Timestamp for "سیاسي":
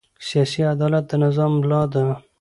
0.27-0.61